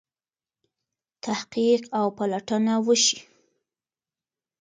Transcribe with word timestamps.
تحقیق 1.23 1.81
او 1.99 2.05
پلټنه 2.17 2.73
وشي. 2.85 3.19